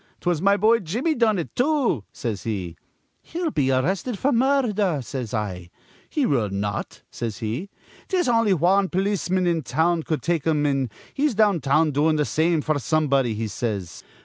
[0.21, 2.75] 'Twas my boy Jimmy done it, too,' says he.
[3.21, 5.69] 'He'll be arrested f'r murdher,' says I.
[6.09, 7.69] 'He will not,' says he.
[8.09, 12.25] 'There's on'y wan polisman in town cud take him, an' he's down town doin' th'
[12.25, 14.03] same f'r somebody,' he says.